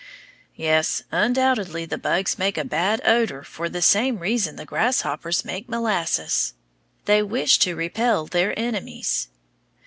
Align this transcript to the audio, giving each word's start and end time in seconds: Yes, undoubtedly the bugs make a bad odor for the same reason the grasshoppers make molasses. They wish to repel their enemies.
Yes, 0.55 1.03
undoubtedly 1.11 1.85
the 1.85 1.99
bugs 1.99 2.39
make 2.39 2.57
a 2.57 2.63
bad 2.65 3.01
odor 3.05 3.43
for 3.43 3.69
the 3.69 3.83
same 3.83 4.17
reason 4.17 4.55
the 4.55 4.65
grasshoppers 4.65 5.45
make 5.45 5.69
molasses. 5.69 6.55
They 7.05 7.21
wish 7.21 7.59
to 7.59 7.75
repel 7.75 8.25
their 8.25 8.57
enemies. 8.57 9.27